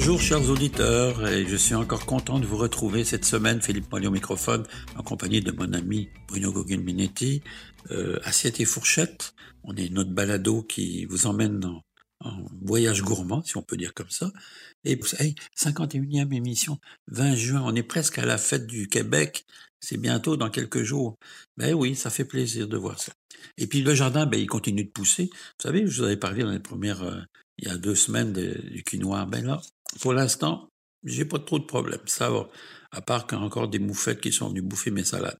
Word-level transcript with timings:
Bonjour 0.00 0.18
chers 0.18 0.48
auditeurs, 0.48 1.28
et 1.28 1.46
je 1.46 1.56
suis 1.56 1.74
encore 1.74 2.06
content 2.06 2.38
de 2.38 2.46
vous 2.46 2.56
retrouver 2.56 3.04
cette 3.04 3.26
semaine, 3.26 3.60
Philippe 3.60 3.92
Molly 3.92 4.06
au 4.06 4.10
microphone, 4.10 4.64
en 4.96 5.02
compagnie 5.02 5.42
de 5.42 5.52
mon 5.52 5.74
ami 5.74 6.08
Bruno 6.26 6.50
Guggenminetti, 6.50 7.42
euh, 7.90 8.18
Assiette 8.24 8.60
et 8.60 8.64
Fourchette. 8.64 9.34
On 9.62 9.76
est 9.76 9.90
notre 9.90 10.10
balado 10.10 10.62
qui 10.62 11.04
vous 11.04 11.26
emmène 11.26 11.62
en, 11.66 11.82
en 12.20 12.46
voyage 12.62 13.02
gourmand, 13.02 13.42
si 13.42 13.58
on 13.58 13.62
peut 13.62 13.76
dire 13.76 13.92
comme 13.92 14.08
ça. 14.08 14.32
Et 14.84 14.98
hey, 15.18 15.34
51e 15.54 16.34
émission, 16.34 16.78
20 17.08 17.34
juin, 17.34 17.62
on 17.62 17.74
est 17.74 17.82
presque 17.82 18.18
à 18.18 18.24
la 18.24 18.38
fête 18.38 18.66
du 18.66 18.88
Québec, 18.88 19.44
c'est 19.80 19.98
bientôt 19.98 20.38
dans 20.38 20.48
quelques 20.48 20.82
jours. 20.82 21.18
Ben 21.58 21.74
oui, 21.74 21.94
ça 21.94 22.08
fait 22.08 22.24
plaisir 22.24 22.68
de 22.68 22.78
voir 22.78 22.98
ça. 22.98 23.12
Et 23.58 23.66
puis 23.66 23.82
le 23.82 23.94
jardin, 23.94 24.24
ben, 24.24 24.40
il 24.40 24.46
continue 24.46 24.84
de 24.84 24.90
pousser. 24.90 25.24
Vous 25.32 25.62
savez, 25.62 25.86
je 25.86 25.98
vous 25.98 26.06
avais 26.06 26.16
parlé 26.16 26.42
dans 26.42 26.52
les 26.52 26.58
premières, 26.58 27.02
euh, 27.02 27.20
il 27.58 27.68
y 27.68 27.70
a 27.70 27.76
deux 27.76 27.94
semaines 27.94 28.32
de, 28.32 28.60
du 28.70 28.82
quinoa. 28.82 29.26
Ben 29.26 29.44
là, 29.44 29.60
pour 29.98 30.12
l'instant, 30.12 30.68
j'ai 31.04 31.24
pas 31.24 31.38
trop 31.38 31.58
de 31.58 31.64
problèmes. 31.64 32.00
Ça 32.06 32.30
va. 32.30 32.48
À 32.92 33.00
part 33.00 33.26
qu'il 33.26 33.38
y 33.38 33.40
a 33.40 33.44
encore 33.44 33.68
des 33.68 33.78
moufettes 33.78 34.20
qui 34.20 34.32
sont 34.32 34.48
venues 34.48 34.62
bouffer 34.62 34.90
mes 34.90 35.04
salades. 35.04 35.38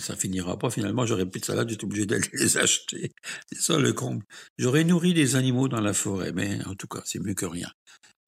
Ça 0.00 0.16
finira 0.16 0.58
pas. 0.58 0.70
Finalement, 0.70 1.06
j'aurais 1.06 1.26
plus 1.26 1.40
de 1.40 1.46
salade, 1.46 1.68
j'étais 1.68 1.84
obligé 1.84 2.06
d'aller 2.06 2.28
les 2.32 2.58
acheter. 2.58 3.12
C'est 3.50 3.60
ça 3.60 3.78
le 3.78 3.92
comble. 3.92 4.24
J'aurais 4.58 4.84
nourri 4.84 5.14
des 5.14 5.36
animaux 5.36 5.68
dans 5.68 5.80
la 5.80 5.94
forêt, 5.94 6.32
mais 6.32 6.64
en 6.66 6.74
tout 6.74 6.88
cas, 6.88 7.02
c'est 7.04 7.20
mieux 7.20 7.34
que 7.34 7.46
rien. 7.46 7.70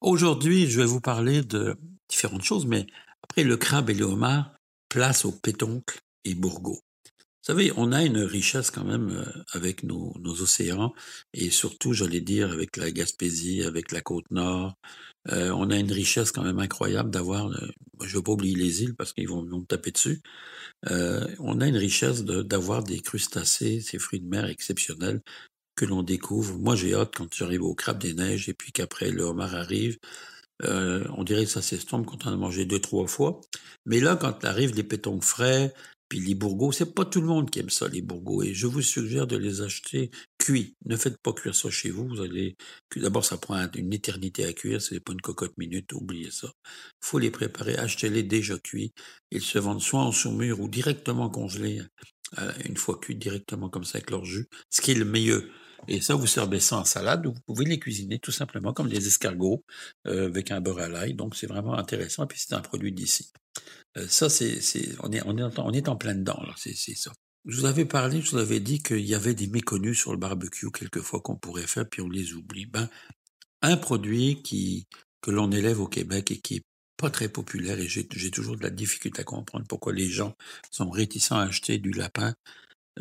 Aujourd'hui, 0.01 0.69
je 0.69 0.79
vais 0.79 0.85
vous 0.85 1.01
parler 1.01 1.41
de 1.41 1.75
différentes 2.09 2.43
choses, 2.43 2.65
mais 2.65 2.85
après 3.23 3.43
le 3.43 3.57
crabe 3.57 3.89
et 3.89 3.93
le 3.93 4.05
homard, 4.05 4.55
place 4.89 5.25
au 5.25 5.31
pétoncle 5.31 5.99
et 6.23 6.35
bourgots. 6.35 6.81
Vous 7.45 7.53
savez, 7.53 7.71
on 7.77 7.91
a 7.91 8.03
une 8.03 8.17
richesse 8.17 8.71
quand 8.71 8.83
même 8.83 9.11
euh, 9.11 9.43
avec 9.51 9.83
nos, 9.83 10.15
océans 10.41 10.95
et 11.31 11.51
surtout, 11.51 11.93
j'allais 11.93 12.21
dire, 12.21 12.51
avec 12.51 12.75
la 12.75 12.89
Gaspésie, 12.89 13.61
avec 13.61 13.91
la 13.91 14.01
côte 14.01 14.25
nord. 14.31 14.73
Euh, 15.31 15.51
on 15.51 15.69
a 15.69 15.77
une 15.77 15.91
richesse 15.91 16.31
quand 16.31 16.41
même 16.41 16.57
incroyable 16.57 17.11
d'avoir, 17.11 17.51
euh, 17.51 17.67
je 18.01 18.09
ne 18.09 18.15
veux 18.15 18.23
pas 18.23 18.31
oublier 18.31 18.55
les 18.55 18.81
îles 18.81 18.95
parce 18.95 19.13
qu'ils 19.13 19.29
vont 19.29 19.43
nous 19.43 19.63
taper 19.63 19.91
dessus. 19.91 20.23
On 20.89 21.61
a 21.61 21.67
une 21.67 21.77
richesse 21.77 22.23
d'avoir 22.23 22.83
des 22.83 22.99
crustacés, 23.01 23.79
ces 23.79 23.99
fruits 23.99 24.21
de 24.21 24.27
mer 24.27 24.45
exceptionnels 24.45 25.21
que 25.75 25.85
l'on 25.85 26.01
découvre. 26.01 26.57
Moi, 26.57 26.75
j'ai 26.75 26.95
hâte 26.95 27.13
quand 27.15 27.31
j'arrive 27.31 27.61
au 27.61 27.75
crabe 27.75 27.99
des 27.99 28.15
neiges 28.15 28.49
et 28.49 28.55
puis 28.55 28.71
qu'après 28.71 29.11
le 29.11 29.21
homard 29.23 29.53
arrive. 29.53 29.99
On 30.63 31.23
dirait 31.23 31.45
que 31.45 31.51
ça 31.51 31.61
s'estompe 31.61 32.05
quand 32.07 32.25
on 32.25 32.33
a 32.33 32.37
mangé 32.37 32.65
deux, 32.65 32.79
trois 32.79 33.07
fois. 33.07 33.41
Mais 33.85 33.99
là, 33.99 34.15
quand 34.15 34.45
arrivent 34.45 34.75
les 34.75 34.83
pétons 34.83 35.21
frais, 35.21 35.73
puis 36.07 36.19
les 36.19 36.35
bourgots, 36.35 36.71
c'est 36.71 36.93
pas 36.93 37.05
tout 37.05 37.21
le 37.21 37.27
monde 37.27 37.49
qui 37.49 37.59
aime 37.59 37.69
ça, 37.69 37.87
les 37.87 38.01
bourgots. 38.01 38.43
Et 38.43 38.53
je 38.53 38.67
vous 38.67 38.81
suggère 38.81 39.25
de 39.25 39.37
les 39.37 39.61
acheter 39.61 40.11
cuits. 40.37 40.75
Ne 40.85 40.97
faites 40.97 41.17
pas 41.17 41.33
cuire 41.33 41.55
ça 41.55 41.69
chez 41.71 41.89
vous. 41.89 42.07
Vous 42.07 42.21
allez, 42.21 42.55
d'abord, 42.95 43.25
ça 43.25 43.37
prend 43.37 43.67
une 43.75 43.91
éternité 43.91 44.45
à 44.45 44.53
cuire. 44.53 44.81
C'est 44.81 44.99
pas 44.99 45.13
une 45.13 45.21
cocotte 45.21 45.57
minute. 45.57 45.93
Oubliez 45.93 46.29
ça. 46.29 46.51
Faut 47.01 47.17
les 47.17 47.31
préparer. 47.31 47.75
Achetez-les 47.77 48.23
déjà 48.23 48.59
cuits. 48.59 48.93
Ils 49.31 49.41
se 49.41 49.57
vendent 49.57 49.81
soit 49.81 50.01
en 50.01 50.11
saumure 50.11 50.59
ou 50.59 50.67
directement 50.67 51.29
congelés, 51.29 51.81
euh, 52.37 52.51
une 52.65 52.77
fois 52.77 52.99
cuits 52.99 53.15
directement 53.15 53.69
comme 53.69 53.83
ça 53.83 53.97
avec 53.97 54.11
leur 54.11 54.25
jus. 54.25 54.47
Ce 54.69 54.81
qui 54.81 54.91
est 54.91 54.95
le 54.95 55.05
meilleur. 55.05 55.41
Et 55.87 56.01
ça, 56.01 56.15
vous 56.15 56.27
servez 56.27 56.59
ça 56.59 56.77
en 56.77 56.85
salade 56.85 57.25
ou 57.25 57.33
vous 57.33 57.41
pouvez 57.41 57.65
les 57.65 57.79
cuisiner 57.79 58.19
tout 58.19 58.31
simplement 58.31 58.73
comme 58.73 58.89
des 58.89 59.07
escargots 59.07 59.63
euh, 60.07 60.27
avec 60.27 60.51
un 60.51 60.61
beurre 60.61 60.79
à 60.79 60.89
l'ail. 60.89 61.15
Donc, 61.15 61.35
c'est 61.35 61.47
vraiment 61.47 61.75
intéressant. 61.75 62.27
Puis, 62.27 62.39
c'est 62.39 62.53
un 62.53 62.61
produit 62.61 62.91
d'ici. 62.91 63.31
Euh, 63.97 64.07
ça, 64.07 64.29
c'est, 64.29 64.59
on, 65.03 65.11
est, 65.11 65.21
on, 65.25 65.37
est 65.73 65.87
en, 65.89 65.95
plein 65.95 66.15
dedans. 66.15 66.39
C'est, 66.57 66.75
ça. 66.75 67.11
Je 67.45 67.59
vous 67.59 67.65
avais 67.65 67.85
parlé, 67.85 68.21
je 68.21 68.31
vous 68.31 68.37
avais 68.37 68.59
dit 68.59 68.81
qu'il 68.81 69.05
y 69.05 69.15
avait 69.15 69.33
des 69.33 69.47
méconnus 69.47 69.99
sur 69.99 70.11
le 70.11 70.17
barbecue 70.17 70.71
quelquefois 70.71 71.21
qu'on 71.21 71.35
pourrait 71.35 71.67
faire, 71.67 71.87
puis 71.87 72.01
on 72.01 72.09
les 72.09 72.33
oublie. 72.33 72.65
Ben, 72.65 72.89
un 73.61 73.77
produit 73.77 74.41
qui, 74.41 74.87
que 75.21 75.31
l'on 75.31 75.51
élève 75.51 75.79
au 75.79 75.87
Québec 75.87 76.31
et 76.31 76.37
qui 76.37 76.57
est 76.57 76.63
pas 76.97 77.09
très 77.09 77.29
populaire, 77.29 77.79
et 77.79 77.87
j'ai, 77.87 78.07
j'ai 78.13 78.31
toujours 78.31 78.57
de 78.57 78.63
la 78.63 78.69
difficulté 78.69 79.21
à 79.21 79.23
comprendre 79.23 79.65
pourquoi 79.67 79.93
les 79.93 80.07
gens 80.07 80.33
sont 80.71 80.89
réticents 80.89 81.37
à 81.37 81.43
acheter 81.43 81.77
du 81.77 81.91
lapin 81.91 82.33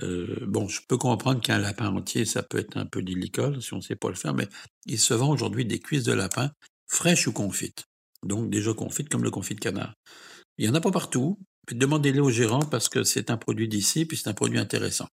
euh, 0.02 0.44
bon, 0.46 0.68
je 0.68 0.80
peux 0.86 0.96
comprendre 0.96 1.40
qu'un 1.40 1.58
lapin 1.58 1.88
entier, 1.88 2.24
ça 2.24 2.42
peut 2.42 2.58
être 2.58 2.76
un 2.76 2.86
peu 2.86 3.02
délicat 3.02 3.52
si 3.60 3.72
on 3.74 3.76
ne 3.76 3.82
sait 3.82 3.96
pas 3.96 4.08
le 4.08 4.16
faire, 4.16 4.34
mais 4.34 4.48
il 4.86 4.98
se 4.98 5.14
vend 5.14 5.30
aujourd'hui 5.30 5.64
des 5.64 5.78
cuisses 5.78 6.04
de 6.04 6.12
lapin 6.12 6.50
fraîches 6.88 7.26
ou 7.26 7.32
confites. 7.32 7.84
Donc 8.22 8.50
déjà 8.50 8.72
confites 8.74 9.08
comme 9.08 9.24
le 9.24 9.30
confit 9.30 9.54
de 9.54 9.60
canard. 9.60 9.94
Il 10.58 10.64
n'y 10.64 10.70
en 10.70 10.74
a 10.74 10.80
pas 10.80 10.90
partout. 10.90 11.38
Demandez-les 11.72 12.20
au 12.20 12.30
gérant 12.30 12.60
parce 12.60 12.88
que 12.88 13.04
c'est 13.04 13.30
un 13.30 13.38
produit 13.38 13.68
d'ici, 13.68 14.04
puis 14.04 14.18
c'est 14.18 14.28
un 14.28 14.34
produit 14.34 14.58
intéressant. 14.58 15.08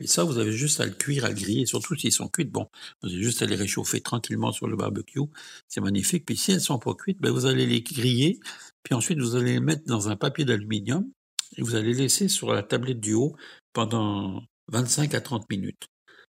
Et 0.00 0.06
ça, 0.06 0.22
vous 0.24 0.38
avez 0.38 0.52
juste 0.52 0.80
à 0.80 0.84
le 0.84 0.92
cuire, 0.92 1.24
à 1.24 1.28
le 1.28 1.34
griller, 1.34 1.66
surtout 1.66 1.96
s'ils 1.96 2.12
sont 2.12 2.28
cuits. 2.28 2.44
Bon, 2.44 2.68
vous 3.02 3.08
avez 3.08 3.22
juste 3.22 3.42
à 3.42 3.46
les 3.46 3.56
réchauffer 3.56 4.00
tranquillement 4.02 4.52
sur 4.52 4.66
le 4.66 4.76
barbecue. 4.76 5.20
C'est 5.68 5.80
magnifique. 5.80 6.26
Puis 6.26 6.36
si 6.36 6.52
elles 6.52 6.60
sont 6.60 6.78
pas 6.78 6.94
cuites, 6.94 7.20
ben 7.20 7.30
vous 7.30 7.46
allez 7.46 7.66
les 7.66 7.80
griller, 7.80 8.38
puis 8.82 8.94
ensuite 8.94 9.18
vous 9.18 9.34
allez 9.34 9.54
les 9.54 9.60
mettre 9.60 9.84
dans 9.86 10.08
un 10.10 10.16
papier 10.16 10.44
d'aluminium 10.44 11.10
et 11.56 11.62
vous 11.62 11.74
allez 11.74 11.94
laisser 11.94 12.28
sur 12.28 12.52
la 12.52 12.62
tablette 12.62 13.00
du 13.00 13.14
haut 13.14 13.34
pendant 13.72 14.42
25 14.68 15.14
à 15.14 15.20
30 15.20 15.48
minutes. 15.50 15.88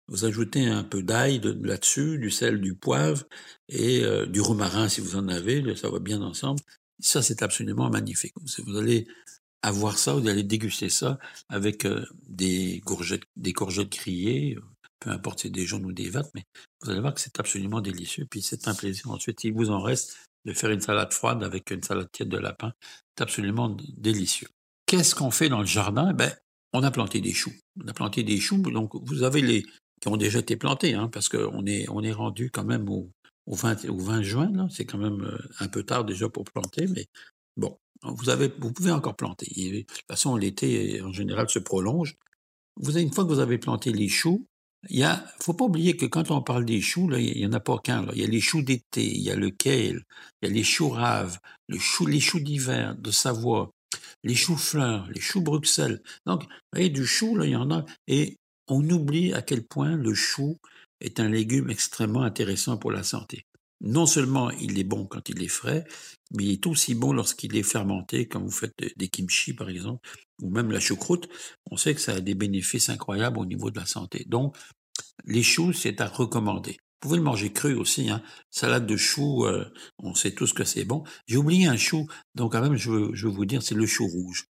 Vous 0.08 0.24
ajoutez 0.24 0.66
un 0.66 0.82
peu 0.82 1.04
d'ail 1.04 1.40
là-dessus, 1.62 2.18
du 2.18 2.30
sel, 2.30 2.60
du 2.60 2.74
poivre 2.74 3.24
et 3.68 4.02
euh, 4.02 4.26
du 4.26 4.40
romarin 4.40 4.88
si 4.88 5.00
vous 5.00 5.14
en 5.14 5.28
avez, 5.28 5.76
ça 5.76 5.88
va 5.88 6.00
bien 6.00 6.20
ensemble. 6.20 6.60
Ça, 7.00 7.22
c'est 7.22 7.42
absolument 7.42 7.90
magnifique. 7.90 8.34
Vous 8.66 8.76
allez 8.76 9.06
avoir 9.62 9.98
ça, 9.98 10.14
vous 10.14 10.28
allez 10.28 10.42
déguster 10.42 10.88
ça 10.88 11.18
avec 11.48 11.84
euh, 11.84 12.06
des 12.28 12.80
courgettes, 12.84 13.24
des 13.36 13.52
courgettes 13.52 13.92
grillées, 13.92 14.58
peu 15.00 15.10
importe 15.10 15.40
c'est 15.40 15.50
des 15.50 15.66
jaunes 15.66 15.84
ou 15.84 15.92
des 15.92 16.08
vertes, 16.08 16.30
mais 16.34 16.44
vous 16.82 16.90
allez 16.90 17.00
voir 17.00 17.14
que 17.14 17.20
c'est 17.20 17.38
absolument 17.38 17.80
délicieux. 17.80 18.26
Puis 18.30 18.42
c'est 18.42 18.68
un 18.68 18.74
plaisir 18.74 19.10
ensuite, 19.10 19.44
il 19.44 19.52
vous 19.52 19.70
en 19.70 19.80
reste 19.80 20.16
de 20.46 20.52
faire 20.54 20.70
une 20.70 20.80
salade 20.80 21.12
froide 21.12 21.42
avec 21.42 21.70
une 21.70 21.82
salade 21.82 22.08
tiède 22.12 22.28
de 22.28 22.38
lapin. 22.38 22.72
C'est 23.16 23.22
absolument 23.22 23.76
délicieux. 23.96 24.48
Qu'est-ce 24.86 25.14
qu'on 25.14 25.30
fait 25.30 25.48
dans 25.48 25.60
le 25.60 25.66
jardin? 25.66 26.12
Ben, 26.14 26.32
on 26.72 26.82
a 26.82 26.90
planté 26.90 27.20
des 27.20 27.34
choux. 27.34 27.52
On 27.82 27.86
a 27.88 27.92
planté 27.92 28.22
des 28.22 28.40
choux, 28.40 28.58
donc 28.58 28.92
vous 28.94 29.22
avez 29.22 29.42
les 29.42 29.66
qui 30.00 30.08
ont 30.08 30.16
déjà 30.16 30.38
été 30.38 30.56
plantés, 30.56 30.94
hein, 30.94 31.08
parce 31.12 31.28
qu'on 31.28 31.66
est, 31.66 31.86
on 31.90 32.02
est 32.02 32.12
rendu 32.12 32.50
quand 32.50 32.64
même 32.64 32.88
au, 32.88 33.10
au, 33.50 33.56
20, 33.56 33.84
au 33.86 33.98
20 33.98 34.22
juin. 34.22 34.68
C'est 34.70 34.86
quand 34.86 34.98
même 34.98 35.22
euh, 35.22 35.38
un 35.58 35.68
peu 35.68 35.82
tard 35.82 36.04
déjà 36.04 36.28
pour 36.28 36.44
planter, 36.44 36.86
mais 36.86 37.06
bon, 37.56 37.76
vous, 38.02 38.30
avez, 38.30 38.48
vous 38.58 38.72
pouvez 38.72 38.92
encore 38.92 39.16
planter. 39.16 39.46
de 39.54 39.80
toute 39.82 40.06
façon, 40.08 40.36
l'été, 40.36 41.02
en 41.02 41.12
général, 41.12 41.50
se 41.50 41.58
prolonge. 41.58 42.16
Vous 42.76 42.96
avez, 42.96 43.02
une 43.02 43.12
fois 43.12 43.24
que 43.24 43.30
vous 43.30 43.40
avez 43.40 43.58
planté 43.58 43.92
les 43.92 44.08
choux, 44.08 44.46
il 44.88 45.02
a, 45.02 45.22
faut 45.40 45.52
pas 45.52 45.66
oublier 45.66 45.96
que 45.96 46.06
quand 46.06 46.30
on 46.30 46.40
parle 46.40 46.64
des 46.64 46.80
choux, 46.80 47.10
il 47.14 47.38
y 47.38 47.46
en 47.46 47.52
a 47.52 47.60
pas 47.60 47.76
qu'un. 47.78 48.06
Il 48.14 48.20
y 48.20 48.24
a 48.24 48.28
les 48.28 48.40
choux 48.40 48.62
d'été, 48.62 49.04
il 49.04 49.20
y 49.20 49.30
a 49.30 49.36
le 49.36 49.50
kale, 49.50 50.04
il 50.40 50.48
y 50.48 50.50
a 50.50 50.54
les 50.54 50.64
choux 50.64 50.88
raves, 50.88 51.38
le 51.68 51.78
chou, 51.78 52.06
les 52.06 52.20
choux 52.20 52.40
d'hiver 52.40 52.96
de 52.96 53.10
Savoie, 53.10 53.72
les 54.24 54.34
choux-fleurs, 54.34 55.06
les 55.10 55.20
choux 55.20 55.42
Bruxelles. 55.42 56.00
Donc, 56.24 56.44
vous 56.44 56.48
voyez, 56.72 56.88
du 56.88 57.04
chou, 57.04 57.36
là, 57.36 57.44
il 57.44 57.50
y 57.50 57.56
en 57.56 57.70
a. 57.70 57.84
Et 58.06 58.38
on 58.68 58.88
oublie 58.88 59.34
à 59.34 59.42
quel 59.42 59.66
point 59.66 59.96
le 59.96 60.14
chou 60.14 60.56
est 61.00 61.20
un 61.20 61.28
légume 61.28 61.70
extrêmement 61.70 62.22
intéressant 62.22 62.76
pour 62.76 62.92
la 62.92 63.02
santé. 63.02 63.46
Non 63.80 64.04
seulement 64.04 64.50
il 64.50 64.78
est 64.78 64.84
bon 64.84 65.06
quand 65.06 65.28
il 65.28 65.42
est 65.42 65.48
frais, 65.48 65.84
mais 66.32 66.44
il 66.44 66.52
est 66.52 66.66
aussi 66.66 66.94
bon 66.94 67.12
lorsqu'il 67.12 67.56
est 67.56 67.62
fermenté, 67.62 68.28
quand 68.28 68.40
vous 68.40 68.50
faites 68.50 68.74
des 68.96 69.08
kimchi 69.08 69.54
par 69.54 69.70
exemple, 69.70 70.08
ou 70.42 70.50
même 70.50 70.70
la 70.70 70.80
choucroute. 70.80 71.28
On 71.70 71.76
sait 71.76 71.94
que 71.94 72.00
ça 72.00 72.14
a 72.14 72.20
des 72.20 72.34
bénéfices 72.34 72.90
incroyables 72.90 73.38
au 73.38 73.46
niveau 73.46 73.70
de 73.70 73.78
la 73.78 73.86
santé. 73.86 74.24
Donc, 74.28 74.56
les 75.24 75.42
choux, 75.42 75.72
c'est 75.72 76.00
à 76.00 76.06
recommander. 76.06 76.72
Vous 76.72 77.08
pouvez 77.08 77.16
le 77.16 77.22
manger 77.22 77.50
cru 77.50 77.74
aussi, 77.74 78.10
hein. 78.10 78.22
Salade 78.50 78.86
de 78.86 78.96
choux, 78.96 79.46
euh, 79.46 79.64
on 79.98 80.14
sait 80.14 80.32
tous 80.32 80.52
que 80.52 80.64
c'est 80.64 80.84
bon. 80.84 81.02
J'ai 81.26 81.38
oublié 81.38 81.66
un 81.66 81.78
chou, 81.78 82.06
donc 82.34 82.52
quand 82.52 82.60
même, 82.60 82.76
je 82.76 82.90
veux, 82.90 83.30
vous 83.30 83.46
dire, 83.46 83.62
c'est 83.62 83.74
le 83.74 83.86
chou 83.86 84.06
rouge. 84.06 84.48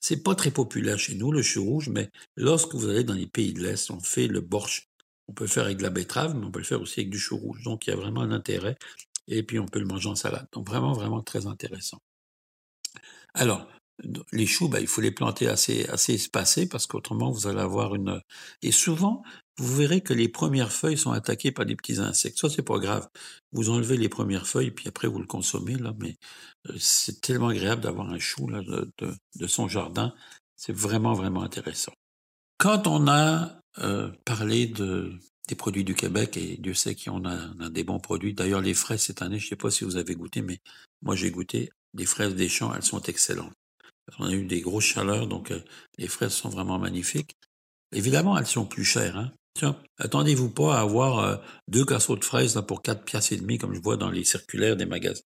C'est 0.00 0.22
pas 0.22 0.34
très 0.34 0.50
populaire 0.50 0.98
chez 0.98 1.14
nous, 1.14 1.30
le 1.30 1.42
chou 1.42 1.64
rouge, 1.64 1.88
mais 1.88 2.10
lorsque 2.34 2.74
vous 2.74 2.88
allez 2.88 3.04
dans 3.04 3.14
les 3.14 3.28
pays 3.28 3.52
de 3.52 3.62
l'Est, 3.62 3.90
on 3.92 4.00
fait 4.00 4.26
le 4.26 4.40
borsch. 4.40 4.88
On 5.28 5.32
peut 5.32 5.44
le 5.44 5.50
faire 5.50 5.64
avec 5.64 5.78
de 5.78 5.82
la 5.82 5.90
betterave, 5.90 6.36
mais 6.36 6.46
on 6.46 6.50
peut 6.50 6.60
le 6.60 6.64
faire 6.64 6.80
aussi 6.80 7.00
avec 7.00 7.10
du 7.10 7.18
chou 7.18 7.36
rouge. 7.36 7.62
Donc, 7.62 7.86
il 7.86 7.90
y 7.90 7.92
a 7.92 7.96
vraiment 7.96 8.20
un 8.20 8.30
intérêt. 8.30 8.76
Et 9.28 9.42
puis, 9.42 9.58
on 9.58 9.66
peut 9.66 9.80
le 9.80 9.86
manger 9.86 10.08
en 10.08 10.14
salade. 10.14 10.46
Donc, 10.52 10.68
vraiment, 10.68 10.92
vraiment 10.92 11.22
très 11.22 11.46
intéressant. 11.46 11.98
Alors, 13.34 13.66
les 14.32 14.46
choux, 14.46 14.68
ben, 14.68 14.80
il 14.80 14.86
faut 14.86 15.00
les 15.00 15.10
planter 15.10 15.48
assez, 15.48 15.86
assez 15.88 16.14
espacés 16.14 16.68
parce 16.68 16.86
qu'autrement, 16.86 17.30
vous 17.30 17.46
allez 17.46 17.60
avoir 17.60 17.94
une... 17.94 18.20
Et 18.62 18.72
souvent, 18.72 19.22
vous 19.58 19.74
verrez 19.74 20.02
que 20.02 20.12
les 20.12 20.28
premières 20.28 20.72
feuilles 20.72 20.98
sont 20.98 21.12
attaquées 21.12 21.50
par 21.50 21.64
des 21.64 21.76
petits 21.76 21.98
insectes. 21.98 22.38
Ça, 22.38 22.50
c'est 22.50 22.62
pas 22.62 22.78
grave. 22.78 23.08
Vous 23.52 23.70
enlevez 23.70 23.96
les 23.96 24.08
premières 24.08 24.46
feuilles, 24.46 24.70
puis 24.70 24.88
après, 24.88 25.08
vous 25.08 25.18
le 25.18 25.26
consommez, 25.26 25.76
là. 25.76 25.94
Mais 25.98 26.16
euh, 26.68 26.74
c'est 26.78 27.20
tellement 27.20 27.48
agréable 27.48 27.82
d'avoir 27.82 28.10
un 28.10 28.18
chou, 28.18 28.48
là, 28.48 28.60
de, 28.62 29.46
son 29.46 29.68
jardin. 29.68 30.14
C'est 30.56 30.76
vraiment, 30.76 31.14
vraiment 31.14 31.42
intéressant. 31.42 31.92
Quand 32.58 32.86
on 32.86 33.08
a 33.08 33.60
euh, 33.78 34.10
parlé 34.24 34.66
de, 34.66 35.12
des 35.48 35.54
produits 35.54 35.84
du 35.84 35.94
Québec, 35.94 36.36
et 36.36 36.56
Dieu 36.56 36.74
sait 36.74 36.94
qu'on 36.94 37.24
a, 37.24 37.50
a 37.64 37.70
des 37.70 37.84
bons 37.84 38.00
produits. 38.00 38.34
D'ailleurs, 38.34 38.60
les 38.60 38.74
fraises 38.74 39.02
cette 39.02 39.22
année, 39.22 39.38
je 39.38 39.48
sais 39.48 39.56
pas 39.56 39.70
si 39.70 39.84
vous 39.84 39.96
avez 39.96 40.14
goûté, 40.14 40.42
mais 40.42 40.60
moi, 41.02 41.14
j'ai 41.14 41.30
goûté. 41.30 41.70
Les 41.94 42.06
fraises 42.06 42.34
des 42.34 42.48
champs, 42.48 42.74
elles 42.74 42.82
sont 42.82 43.02
excellentes. 43.02 43.54
On 44.18 44.26
a 44.26 44.32
eu 44.32 44.44
des 44.44 44.60
grosses 44.60 44.84
chaleurs, 44.84 45.26
donc 45.26 45.50
euh, 45.50 45.60
les 45.98 46.08
fraises 46.08 46.32
sont 46.32 46.48
vraiment 46.48 46.78
magnifiques. 46.78 47.36
Évidemment, 47.92 48.38
elles 48.38 48.46
sont 48.46 48.66
plus 48.66 48.84
chères. 48.84 49.16
Hein. 49.16 49.32
Tiens, 49.54 49.80
attendez-vous 49.98 50.50
pas 50.50 50.76
à 50.76 50.82
avoir 50.82 51.18
euh, 51.18 51.36
deux 51.68 51.84
casseaux 51.84 52.16
de 52.16 52.24
fraises 52.24 52.54
là, 52.54 52.62
pour 52.62 52.82
quatre 52.82 53.04
piastres 53.04 53.32
et 53.32 53.36
demi, 53.38 53.58
comme 53.58 53.74
je 53.74 53.80
vois 53.80 53.96
dans 53.96 54.10
les 54.10 54.24
circulaires 54.24 54.76
des 54.76 54.86
magasins. 54.86 55.24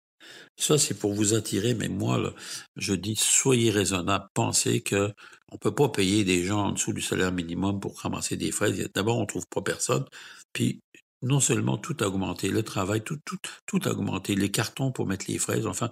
Ça, 0.57 0.77
c'est 0.77 0.93
pour 0.93 1.13
vous 1.13 1.33
attirer, 1.33 1.73
mais 1.73 1.87
moi, 1.87 2.33
je 2.75 2.93
dis, 2.93 3.15
soyez 3.15 3.71
raisonnable. 3.71 4.27
Pensez 4.33 4.81
que 4.81 5.13
on 5.51 5.57
peut 5.57 5.73
pas 5.73 5.89
payer 5.89 6.23
des 6.23 6.43
gens 6.43 6.67
en 6.67 6.71
dessous 6.71 6.93
du 6.93 7.01
salaire 7.01 7.31
minimum 7.31 7.79
pour 7.79 7.99
ramasser 7.99 8.37
des 8.37 8.51
fraises. 8.51 8.89
D'abord, 8.93 9.17
on 9.17 9.25
trouve 9.25 9.47
pas 9.47 9.61
personne. 9.61 10.05
Puis, 10.53 10.81
non 11.21 11.39
seulement 11.39 11.77
tout 11.77 11.97
a 11.99 12.07
augmenté, 12.07 12.49
le 12.49 12.63
travail, 12.63 13.03
tout, 13.03 13.19
tout, 13.25 13.37
tout 13.65 13.79
a 13.85 14.33
les 14.33 14.51
cartons 14.51 14.91
pour 14.91 15.07
mettre 15.07 15.25
les 15.27 15.37
fraises, 15.37 15.67
enfin, 15.67 15.91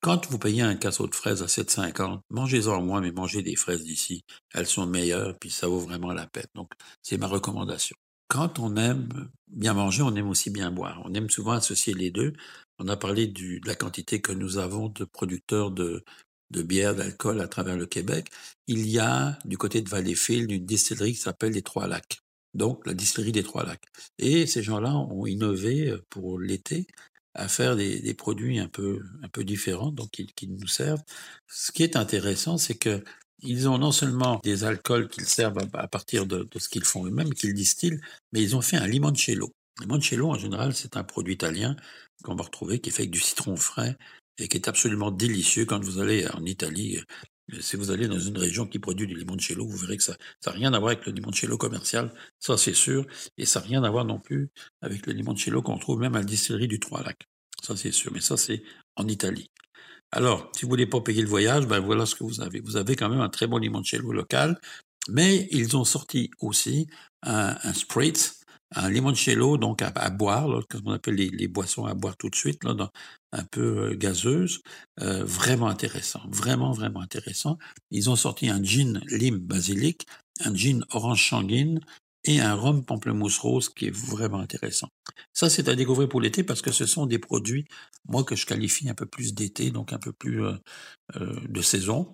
quand 0.00 0.30
vous 0.30 0.38
payez 0.38 0.62
un 0.62 0.76
casseau 0.76 1.06
de 1.06 1.14
fraises 1.14 1.42
à 1.42 1.46
7,50, 1.46 2.20
mangez-en 2.30 2.80
moins, 2.80 3.02
mais 3.02 3.12
mangez 3.12 3.42
des 3.42 3.56
fraises 3.56 3.84
d'ici. 3.84 4.24
Elles 4.54 4.66
sont 4.66 4.86
meilleures, 4.86 5.38
puis 5.38 5.50
ça 5.50 5.66
vaut 5.66 5.78
vraiment 5.78 6.12
la 6.12 6.26
peine. 6.26 6.46
Donc, 6.54 6.72
c'est 7.02 7.18
ma 7.18 7.26
recommandation. 7.26 7.96
Quand 8.28 8.58
on 8.60 8.76
aime 8.76 9.08
bien 9.48 9.74
manger, 9.74 10.02
on 10.02 10.14
aime 10.14 10.28
aussi 10.28 10.50
bien 10.50 10.70
boire. 10.70 11.02
On 11.04 11.12
aime 11.12 11.28
souvent 11.28 11.52
associer 11.52 11.92
les 11.92 12.10
deux. 12.10 12.32
On 12.80 12.88
a 12.88 12.96
parlé 12.96 13.26
de 13.26 13.60
la 13.66 13.74
quantité 13.74 14.20
que 14.20 14.32
nous 14.32 14.58
avons 14.58 14.88
de 14.88 15.04
producteurs 15.04 15.70
de, 15.70 16.02
bière, 16.50 16.94
d'alcool 16.96 17.40
à 17.40 17.46
travers 17.46 17.76
le 17.76 17.86
Québec. 17.86 18.30
Il 18.66 18.88
y 18.88 18.98
a, 18.98 19.38
du 19.44 19.58
côté 19.58 19.82
de 19.82 19.88
Valleyfield, 19.88 20.50
une 20.50 20.66
distillerie 20.66 21.12
qui 21.12 21.20
s'appelle 21.20 21.52
les 21.52 21.62
Trois 21.62 21.86
Lacs 21.86 22.20
donc 22.54 22.86
la 22.86 22.94
distillerie 22.94 23.32
des 23.32 23.42
Trois 23.42 23.64
Lacs. 23.64 23.86
Et 24.18 24.46
ces 24.46 24.62
gens-là 24.62 24.94
ont 24.94 25.26
innové 25.26 25.90
euh, 25.90 26.04
pour 26.10 26.40
l'été 26.40 26.86
à 27.34 27.46
faire 27.46 27.76
des, 27.76 28.14
produits 28.14 28.58
un 28.58 28.66
peu, 28.66 29.00
un 29.22 29.28
peu 29.28 29.44
différents, 29.44 29.92
donc 29.92 30.10
qui, 30.10 30.48
nous 30.48 30.66
servent. 30.66 31.02
Ce 31.46 31.70
qui 31.70 31.84
est 31.84 31.94
intéressant, 31.94 32.58
c'est 32.58 32.74
que 32.74 33.04
ils 33.42 33.68
ont 33.68 33.78
non 33.78 33.92
seulement 33.92 34.40
des 34.42 34.64
alcools 34.64 35.08
qu'ils 35.08 35.26
servent 35.26 35.58
à, 35.72 35.86
partir 35.86 36.26
de, 36.26 36.42
de 36.42 36.58
ce 36.58 36.68
qu'ils 36.68 36.84
font 36.84 37.06
eux-mêmes, 37.06 37.32
qu'ils 37.32 37.54
distillent, 37.54 38.00
mais 38.32 38.42
ils 38.42 38.56
ont 38.56 38.60
fait 38.60 38.76
un 38.76 38.86
limoncello. 38.86 39.54
Le 39.80 39.86
limoncello, 39.86 40.28
en 40.28 40.38
général, 40.38 40.74
c'est 40.74 40.96
un 40.96 41.04
produit 41.04 41.34
italien 41.34 41.74
qu'on 42.22 42.34
va 42.34 42.44
retrouver 42.44 42.80
qui 42.80 42.90
est 42.90 42.92
fait 42.92 43.02
avec 43.02 43.10
du 43.10 43.20
citron 43.20 43.56
frais 43.56 43.96
et 44.38 44.46
qui 44.46 44.58
est 44.58 44.68
absolument 44.68 45.10
délicieux 45.10 45.64
quand 45.64 45.82
vous 45.82 45.98
allez 45.98 46.28
en 46.28 46.44
Italie 46.44 46.98
si 47.58 47.76
vous 47.76 47.90
allez 47.90 48.06
dans 48.06 48.18
une 48.18 48.38
région 48.38 48.66
qui 48.66 48.78
produit 48.78 49.06
du 49.06 49.14
limoncello, 49.14 49.66
vous 49.66 49.76
verrez 49.76 49.96
que 49.96 50.02
ça 50.02 50.16
n'a 50.46 50.52
rien 50.52 50.72
à 50.72 50.78
voir 50.78 50.92
avec 50.92 51.06
le 51.06 51.12
limoncello 51.12 51.56
commercial, 51.58 52.12
ça 52.38 52.56
c'est 52.56 52.74
sûr, 52.74 53.04
et 53.36 53.46
ça 53.46 53.60
n'a 53.60 53.66
rien 53.66 53.82
à 53.82 53.90
voir 53.90 54.04
non 54.04 54.18
plus 54.18 54.50
avec 54.82 55.06
le 55.06 55.12
limoncello 55.12 55.62
qu'on 55.62 55.78
trouve 55.78 56.00
même 56.00 56.14
à 56.14 56.18
la 56.18 56.24
distillerie 56.24 56.68
du 56.68 56.78
Trois-Lacs. 56.78 57.28
Ça 57.62 57.76
c'est 57.76 57.92
sûr, 57.92 58.12
mais 58.12 58.20
ça 58.20 58.36
c'est 58.36 58.62
en 58.96 59.08
Italie. 59.08 59.50
Alors, 60.12 60.50
si 60.56 60.62
vous 60.62 60.68
voulez 60.70 60.86
pas 60.86 61.00
payer 61.00 61.22
le 61.22 61.28
voyage, 61.28 61.66
ben 61.66 61.80
voilà 61.80 62.04
ce 62.04 62.14
que 62.14 62.24
vous 62.24 62.40
avez. 62.40 62.60
Vous 62.60 62.76
avez 62.76 62.96
quand 62.96 63.08
même 63.08 63.20
un 63.20 63.28
très 63.28 63.46
bon 63.46 63.58
limoncello 63.58 64.12
local, 64.12 64.60
mais 65.08 65.48
ils 65.50 65.76
ont 65.76 65.84
sorti 65.84 66.30
aussi 66.40 66.88
un, 67.22 67.56
un 67.62 67.72
spritz 67.72 68.39
un 68.74 68.90
limoncello 68.90 69.56
donc 69.56 69.82
à, 69.82 70.10
boire, 70.10 70.48
là, 70.48 70.60
ce 70.62 70.78
qu'on 70.78 70.92
appelle 70.92 71.14
les, 71.14 71.48
boissons 71.48 71.84
à 71.84 71.94
boire 71.94 72.16
tout 72.16 72.28
de 72.28 72.34
suite, 72.34 72.64
là, 72.64 72.74
un 73.32 73.44
peu 73.44 73.90
euh, 73.90 73.96
gazeuse, 73.96 74.60
euh, 75.00 75.24
vraiment 75.24 75.68
intéressant, 75.68 76.20
vraiment 76.28 76.72
vraiment 76.72 77.00
intéressant. 77.00 77.58
Ils 77.90 78.10
ont 78.10 78.16
sorti 78.16 78.48
un 78.48 78.62
gin 78.62 79.00
lime 79.08 79.38
basilic, 79.38 80.06
un 80.44 80.54
gin 80.54 80.84
orange 80.90 81.28
sanguine 81.28 81.80
et 82.24 82.40
un 82.40 82.54
rhum 82.54 82.84
pamplemousse 82.84 83.38
rose 83.38 83.68
qui 83.68 83.86
est 83.86 83.96
vraiment 83.96 84.40
intéressant. 84.40 84.88
Ça, 85.32 85.48
c'est 85.48 85.68
à 85.68 85.74
découvrir 85.74 86.08
pour 86.08 86.20
l'été 86.20 86.44
parce 86.44 86.60
que 86.60 86.70
ce 86.70 86.86
sont 86.86 87.06
des 87.06 87.18
produits, 87.18 87.66
moi, 88.08 88.24
que 88.24 88.36
je 88.36 88.46
qualifie 88.46 88.88
un 88.90 88.94
peu 88.94 89.06
plus 89.06 89.34
d'été, 89.34 89.70
donc 89.70 89.92
un 89.92 89.98
peu 89.98 90.12
plus 90.12 90.44
euh, 90.44 90.52
euh 91.16 91.40
de 91.48 91.62
saison. 91.62 92.12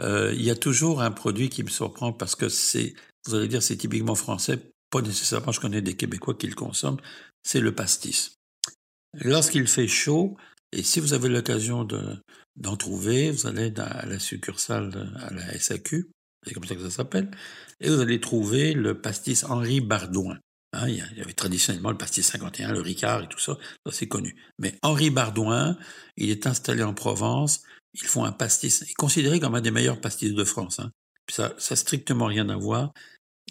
Euh, 0.00 0.32
il 0.34 0.42
y 0.42 0.50
a 0.50 0.56
toujours 0.56 1.00
un 1.00 1.10
produit 1.10 1.48
qui 1.48 1.62
me 1.62 1.68
surprend 1.68 2.12
parce 2.12 2.34
que 2.34 2.48
c'est, 2.48 2.94
vous 3.26 3.34
allez 3.34 3.48
dire, 3.48 3.62
c'est 3.62 3.76
typiquement 3.76 4.14
français 4.14 4.72
pas 4.90 5.02
nécessairement 5.02 5.52
je 5.52 5.60
connais 5.60 5.82
des 5.82 5.96
Québécois 5.96 6.34
qui 6.34 6.46
le 6.46 6.54
consomment, 6.54 7.00
c'est 7.42 7.60
le 7.60 7.74
pastis. 7.74 8.36
Lorsqu'il 9.14 9.66
fait 9.66 9.88
chaud, 9.88 10.36
et 10.72 10.82
si 10.82 11.00
vous 11.00 11.12
avez 11.14 11.28
l'occasion 11.28 11.86
d'en 12.56 12.76
trouver, 12.76 13.30
vous 13.30 13.46
allez 13.46 13.72
à 13.78 14.04
la 14.06 14.18
succursale, 14.18 15.12
à 15.20 15.32
la 15.32 15.58
SAQ, 15.58 16.10
c'est 16.44 16.54
comme 16.54 16.64
ça 16.64 16.74
que 16.74 16.82
ça 16.82 16.90
s'appelle, 16.90 17.30
et 17.80 17.88
vous 17.88 18.00
allez 18.00 18.20
trouver 18.20 18.72
le 18.72 19.00
pastis 19.00 19.44
Henri 19.44 19.80
Bardouin. 19.80 20.38
Hein, 20.72 20.88
il 20.88 20.96
y 20.96 21.20
avait 21.22 21.32
traditionnellement 21.32 21.90
le 21.90 21.96
pastis 21.96 22.26
51, 22.26 22.72
le 22.72 22.80
Ricard 22.80 23.22
et 23.22 23.28
tout 23.28 23.38
ça, 23.38 23.56
c'est 23.90 24.08
connu. 24.08 24.36
Mais 24.58 24.74
Henri 24.82 25.10
Bardouin, 25.10 25.78
il 26.16 26.30
est 26.30 26.46
installé 26.46 26.82
en 26.82 26.92
Provence, 26.92 27.62
ils 27.94 28.06
font 28.06 28.24
un 28.24 28.32
pastis, 28.32 28.84
considéré 28.98 29.40
comme 29.40 29.54
un 29.54 29.60
des 29.60 29.70
meilleurs 29.70 30.00
pastis 30.00 30.34
de 30.34 30.44
France. 30.44 30.80
Hein. 30.80 30.90
Ça 31.28 31.54
n'a 31.70 31.76
strictement 31.76 32.26
rien 32.26 32.48
à 32.50 32.56
voir. 32.56 32.92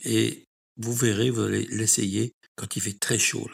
Et 0.03 0.45
vous 0.77 0.93
verrez, 0.93 1.29
vous 1.29 1.41
allez 1.41 1.65
l'essayer 1.67 2.33
quand 2.55 2.75
il 2.75 2.81
fait 2.81 2.99
très 2.99 3.19
chaud. 3.19 3.49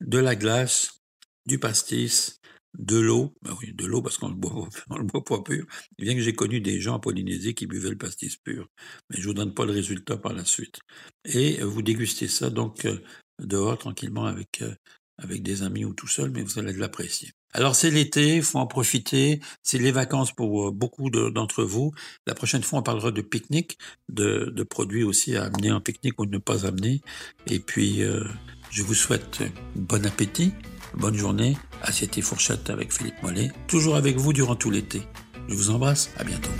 De 0.00 0.18
la 0.18 0.36
glace, 0.36 1.00
du 1.46 1.58
pastis, 1.58 2.40
de 2.78 2.98
l'eau, 2.98 3.34
ben 3.42 3.56
oui, 3.60 3.72
de 3.74 3.84
l'eau 3.84 4.02
parce 4.02 4.18
qu'on 4.18 4.28
le 4.28 4.34
boit, 4.34 5.24
pas 5.24 5.42
pur. 5.42 5.66
Bien 5.98 6.14
que 6.14 6.20
j'ai 6.20 6.34
connu 6.34 6.60
des 6.60 6.80
gens 6.80 6.94
en 6.94 7.00
Polynésie 7.00 7.54
qui 7.54 7.66
buvaient 7.66 7.90
le 7.90 7.98
pastis 7.98 8.36
pur, 8.36 8.68
mais 9.08 9.20
je 9.20 9.26
vous 9.26 9.34
donne 9.34 9.54
pas 9.54 9.64
le 9.64 9.72
résultat 9.72 10.16
par 10.16 10.32
la 10.32 10.44
suite. 10.44 10.78
Et 11.24 11.60
vous 11.62 11.82
dégustez 11.82 12.28
ça 12.28 12.50
donc 12.50 12.84
euh, 12.84 13.00
dehors 13.40 13.78
tranquillement 13.78 14.26
avec 14.26 14.62
euh, 14.62 14.74
avec 15.18 15.42
des 15.42 15.62
amis 15.62 15.84
ou 15.84 15.92
tout 15.94 16.06
seul, 16.06 16.30
mais 16.30 16.42
vous 16.42 16.58
allez 16.58 16.72
l'apprécier. 16.72 17.32
Alors 17.52 17.74
c'est 17.74 17.90
l'été, 17.90 18.36
il 18.36 18.42
faut 18.42 18.58
en 18.58 18.66
profiter, 18.66 19.40
c'est 19.62 19.78
les 19.78 19.90
vacances 19.90 20.32
pour 20.32 20.68
euh, 20.68 20.70
beaucoup 20.70 21.10
d'entre 21.10 21.64
vous. 21.64 21.92
La 22.26 22.34
prochaine 22.34 22.62
fois, 22.62 22.78
on 22.78 22.82
parlera 22.82 23.10
de 23.10 23.22
pique-nique, 23.22 23.78
de, 24.08 24.52
de, 24.54 24.62
produits 24.62 25.02
aussi 25.02 25.36
à 25.36 25.44
amener 25.44 25.72
en 25.72 25.80
pique-nique 25.80 26.20
ou 26.20 26.26
ne 26.26 26.38
pas 26.38 26.66
amener. 26.66 27.00
Et 27.46 27.58
puis, 27.58 28.02
euh, 28.02 28.24
je 28.70 28.82
vous 28.82 28.94
souhaite 28.94 29.42
bon 29.74 30.06
appétit, 30.06 30.52
bonne 30.94 31.16
journée, 31.16 31.56
assiette 31.82 32.18
et 32.18 32.22
fourchette 32.22 32.70
avec 32.70 32.92
Philippe 32.92 33.20
Mollet, 33.22 33.50
toujours 33.66 33.96
avec 33.96 34.16
vous 34.16 34.32
durant 34.32 34.54
tout 34.54 34.70
l'été. 34.70 35.02
Je 35.48 35.54
vous 35.54 35.70
embrasse, 35.70 36.10
à 36.16 36.24
bientôt. 36.24 36.52